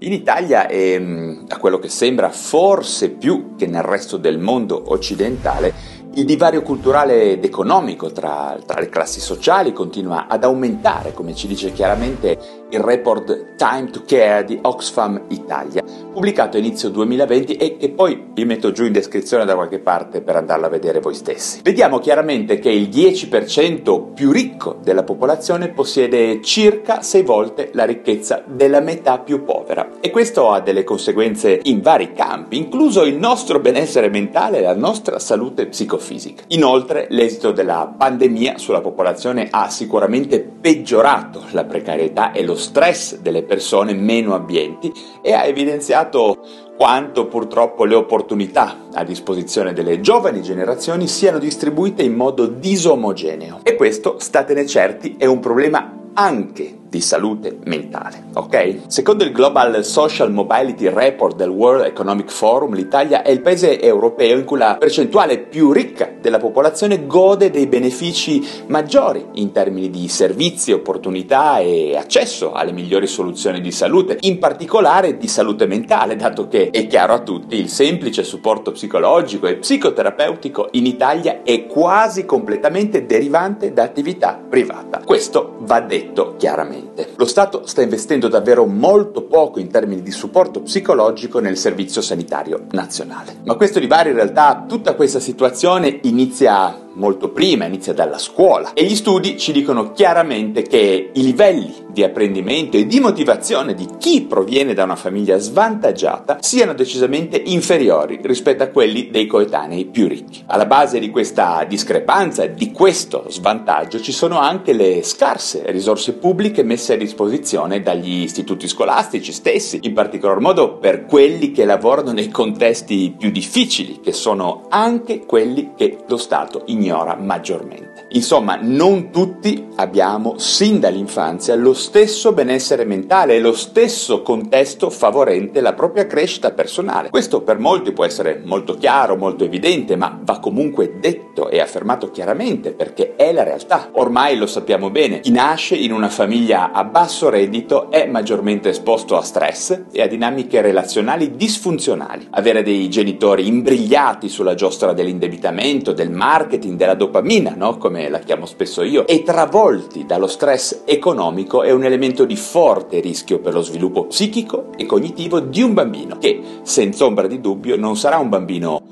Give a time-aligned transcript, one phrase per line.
[0.00, 5.72] In Italia e a quello che sembra forse più che nel resto del mondo occidentale
[6.16, 11.46] il divario culturale ed economico tra, tra, le classi sociali continua ad aumentare, come ci
[11.46, 17.76] dice chiaramente il report Time to Care di Oxfam Italia, pubblicato a inizio 2020 e
[17.76, 21.14] che poi vi metto giù in descrizione da qualche parte per andarlo a vedere voi
[21.14, 21.60] stessi.
[21.62, 28.42] Vediamo chiaramente che il 10% più ricco della popolazione possiede circa 6 volte la ricchezza
[28.46, 33.60] della metà più povera e questo ha delle conseguenze in vari campi, incluso il nostro
[33.60, 36.44] benessere mentale e la nostra salute psicofisica fisica.
[36.48, 43.42] Inoltre, l'esito della pandemia sulla popolazione ha sicuramente peggiorato la precarietà e lo stress delle
[43.42, 46.38] persone meno abbienti e ha evidenziato
[46.76, 53.60] quanto purtroppo le opportunità a disposizione delle giovani generazioni siano distribuite in modo disomogeneo.
[53.62, 58.84] E questo, statene certi, è un problema anche di salute mentale, ok?
[58.86, 64.38] Secondo il Global Social Mobility Report del World Economic Forum, l'Italia è il paese europeo
[64.38, 70.08] in cui la percentuale più ricca della popolazione gode dei benefici maggiori in termini di
[70.08, 76.48] servizi, opportunità e accesso alle migliori soluzioni di salute, in particolare di salute mentale, dato
[76.48, 82.24] che è chiaro a tutti il semplice supporto psicologico e psicoterapeutico in Italia è quasi
[82.24, 85.02] completamente derivante da attività privata.
[85.04, 86.85] Questo va detto chiaramente.
[87.16, 92.66] Lo Stato sta investendo davvero molto poco in termini di supporto psicologico nel servizio sanitario
[92.70, 93.36] nazionale.
[93.44, 98.84] Ma questo divario in realtà, tutta questa situazione inizia molto prima, inizia dalla scuola e
[98.84, 104.22] gli studi ci dicono chiaramente che i livelli di apprendimento e di motivazione di chi
[104.22, 110.42] proviene da una famiglia svantaggiata siano decisamente inferiori rispetto a quelli dei coetanei più ricchi.
[110.46, 116.62] Alla base di questa discrepanza, di questo svantaggio, ci sono anche le scarse risorse pubbliche
[116.62, 122.28] messe a disposizione dagli istituti scolastici stessi, in particolar modo per quelli che lavorano nei
[122.28, 128.06] contesti più difficili, che sono anche quelli che lo Stato ignora maggiormente.
[128.10, 135.60] Insomma, non tutti abbiamo sin dall'infanzia lo stesso benessere mentale e lo stesso contesto favorente
[135.60, 137.10] la propria crescita personale.
[137.10, 142.10] Questo per molti può essere molto chiaro, molto evidente, ma va comunque detto e affermato
[142.10, 143.90] chiaramente perché è la realtà.
[143.92, 149.16] Ormai lo sappiamo bene, chi nasce in una famiglia a basso reddito è maggiormente esposto
[149.16, 152.26] a stress e a dinamiche relazionali disfunzionali.
[152.32, 157.78] Avere dei genitori imbrigliati sulla giostra dell'indebitamento, del marketing, della dopamina, no?
[157.78, 163.00] come la chiamo spesso io, e travolti dallo stress economico è un elemento di forte
[163.00, 167.78] rischio per lo sviluppo psichico e cognitivo di un bambino, che senza ombra di dubbio
[167.78, 168.82] non sarà un bambino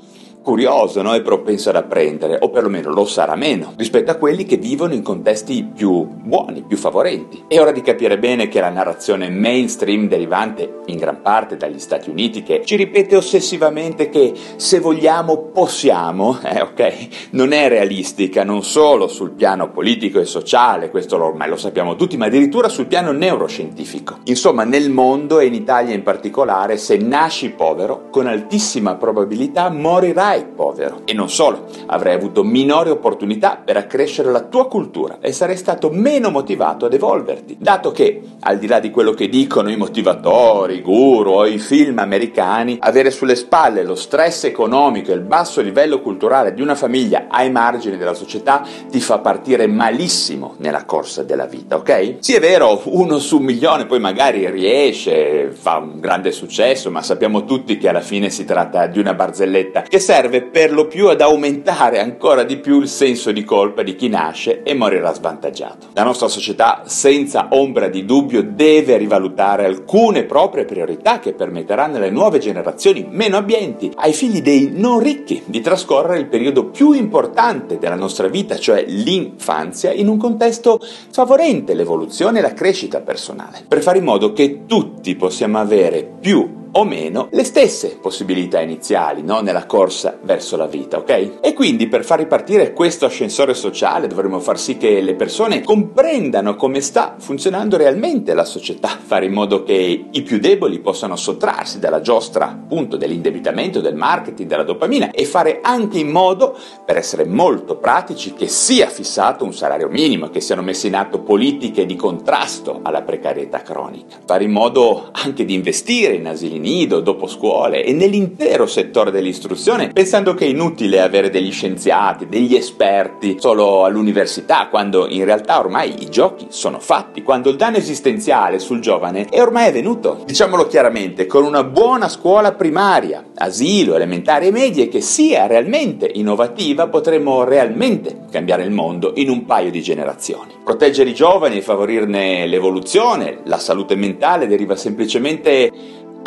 [0.45, 1.15] curioso no?
[1.15, 5.01] e propenso ad apprendere, o perlomeno lo sarà meno, rispetto a quelli che vivono in
[5.01, 7.45] contesti più buoni, più favorenti.
[7.47, 12.11] È ora di capire bene che la narrazione mainstream derivante in gran parte dagli Stati
[12.11, 18.61] Uniti, che ci ripete ossessivamente che se vogliamo possiamo, eh, ok, non è realistica non
[18.61, 23.11] solo sul piano politico e sociale, questo ormai lo sappiamo tutti, ma addirittura sul piano
[23.11, 24.19] neuroscientifico.
[24.25, 30.33] Insomma, nel mondo e in Italia in particolare, se nasci povero, con altissima probabilità morirai
[30.35, 31.01] sarai povero.
[31.05, 35.89] E non solo, avrai avuto minori opportunità per accrescere la tua cultura e sarai stato
[35.89, 40.75] meno motivato ad evolverti, dato che, al di là di quello che dicono i motivatori,
[40.75, 45.61] i guru o i film americani, avere sulle spalle lo stress economico e il basso
[45.61, 51.23] livello culturale di una famiglia ai margini della società ti fa partire malissimo nella corsa
[51.23, 52.15] della vita, ok?
[52.19, 57.01] Sì, è vero, uno su un milione poi magari riesce, fa un grande successo, ma
[57.01, 60.87] sappiamo tutti che alla fine si tratta di una barzelletta che serve serve per lo
[60.87, 65.13] più ad aumentare ancora di più il senso di colpa di chi nasce e morirà
[65.13, 65.87] svantaggiato.
[65.93, 72.09] La nostra società, senza ombra di dubbio, deve rivalutare alcune proprie priorità che permetteranno alle
[72.09, 77.77] nuove generazioni meno abbienti, ai figli dei non ricchi, di trascorrere il periodo più importante
[77.77, 80.79] della nostra vita, cioè l'infanzia, in un contesto
[81.11, 86.63] favorente l'evoluzione e la crescita personale, per fare in modo che tutti possiamo avere più
[86.77, 89.41] o meno le stesse possibilità iniziali no?
[89.41, 91.39] nella corsa verso la vita, ok?
[91.41, 96.55] E quindi per far ripartire questo ascensore sociale dovremmo far sì che le persone comprendano
[96.55, 101.79] come sta funzionando realmente la società, fare in modo che i più deboli possano sottrarsi
[101.79, 107.25] dalla giostra appunto dell'indebitamento, del marketing, della dopamina e fare anche in modo, per essere
[107.25, 111.95] molto pratici, che sia fissato un salario minimo, che siano messe in atto politiche di
[111.95, 117.83] contrasto alla precarietà cronica, fare in modo anche di investire in asili nido, dopo scuole
[117.83, 124.67] e nell'intero settore dell'istruzione, pensando che è inutile avere degli scienziati, degli esperti solo all'università,
[124.69, 129.39] quando in realtà ormai i giochi sono fatti, quando il danno esistenziale sul giovane è
[129.39, 130.23] ormai avvenuto.
[130.25, 136.87] Diciamolo chiaramente, con una buona scuola primaria, asilo, elementare e medie che sia realmente innovativa,
[136.87, 140.53] potremo realmente cambiare il mondo in un paio di generazioni.
[140.63, 145.71] Proteggere i giovani e favorirne l'evoluzione, la salute mentale deriva semplicemente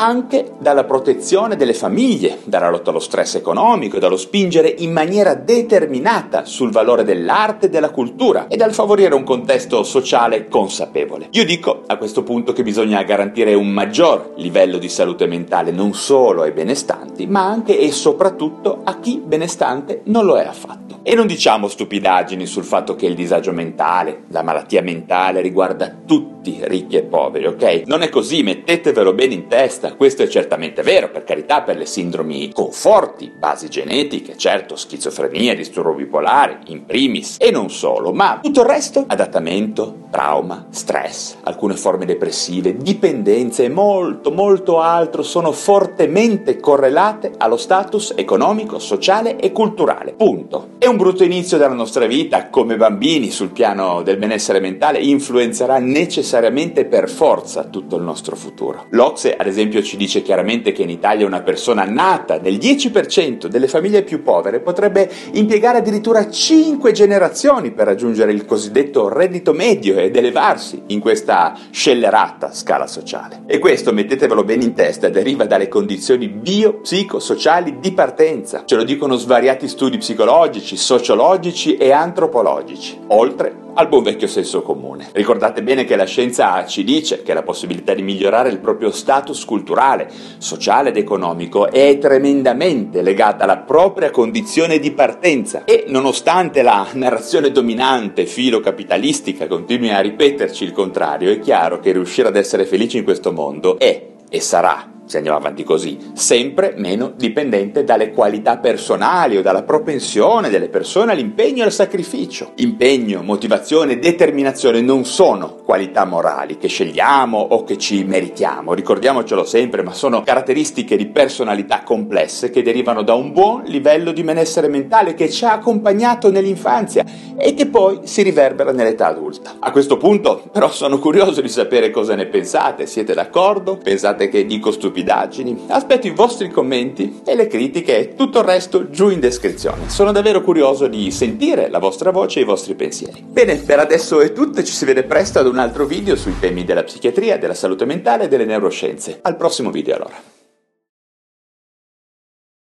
[0.00, 6.44] anche dalla protezione delle famiglie, dalla lotta allo stress economico, dallo spingere in maniera determinata
[6.44, 11.28] sul valore dell'arte e della cultura e dal favorire un contesto sociale consapevole.
[11.32, 15.92] Io dico a questo punto che bisogna garantire un maggior livello di salute mentale non
[15.94, 20.88] solo ai benestanti, ma anche e soprattutto a chi benestante non lo è affatto.
[21.02, 26.58] E non diciamo stupidaggini sul fatto che il disagio mentale, la malattia mentale riguarda tutti,
[26.62, 27.82] ricchi e poveri, ok?
[27.86, 31.86] Non è così, mettetevelo bene in testa, questo è certamente vero, per carità, per le
[31.86, 38.40] sindromi con forti basi genetiche, certo, schizofrenia, disturbo bipolare, in primis, e non solo, ma
[38.42, 45.52] tutto il resto, adattamento, trauma, stress, alcune forme depressive, dipendenze e molto, molto altro sono
[45.52, 50.14] fortemente correlate allo status economico, sociale e culturale.
[50.16, 50.68] Punto.
[50.78, 55.78] È un brutto inizio della nostra vita, come bambini sul piano del benessere mentale, influenzerà
[55.78, 58.86] necessariamente per forza tutto il nostro futuro.
[58.90, 63.68] L'Ocse, ad esempio, ci dice chiaramente che in Italia una persona nata nel 10% delle
[63.68, 70.16] famiglie più povere potrebbe impiegare addirittura 5 generazioni per raggiungere il cosiddetto reddito medio ed
[70.16, 73.42] elevarsi in questa scellerata scala sociale.
[73.46, 78.62] E questo, mettetevelo bene in testa, deriva dalle condizioni bio-psicosociali di partenza.
[78.64, 85.10] Ce lo dicono svariati studi psicologici, sociologici e antropologici, oltre al buon vecchio senso comune.
[85.12, 89.44] Ricordate bene che la scienza ci dice che la possibilità di migliorare il proprio status
[89.44, 96.88] culturale, sociale ed economico è tremendamente legata alla propria condizione di partenza e nonostante la
[96.94, 102.98] narrazione dominante filo-capitalistica continui a ripeterci il contrario, è chiaro che riuscire ad essere felici
[102.98, 108.58] in questo mondo è e sarà se andiamo avanti così, sempre meno dipendente dalle qualità
[108.58, 112.52] personali o dalla propensione delle persone all'impegno e al sacrificio.
[112.56, 119.82] Impegno, motivazione, determinazione non sono qualità morali che scegliamo o che ci meritiamo, ricordiamocelo sempre,
[119.82, 125.14] ma sono caratteristiche di personalità complesse che derivano da un buon livello di benessere mentale
[125.14, 127.04] che ci ha accompagnato nell'infanzia
[127.36, 129.56] e che poi si riverbera nell'età adulta.
[129.58, 133.78] A questo punto però sono curioso di sapere cosa ne pensate, siete d'accordo?
[133.82, 134.96] Pensate che dico stupidità?
[134.98, 135.66] Stupidaggini.
[135.68, 139.88] Aspetto i vostri commenti e le critiche e tutto il resto giù in descrizione.
[139.88, 143.22] Sono davvero curioso di sentire la vostra voce e i vostri pensieri.
[143.26, 146.64] Bene, per adesso è tutto, ci si vede presto ad un altro video sui temi
[146.64, 149.20] della psichiatria, della salute mentale e delle neuroscienze.
[149.22, 150.36] Al prossimo video allora.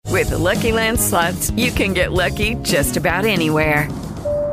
[0.08, 4.06] With the Lucky Land slots, you can get lucky just about anywhere.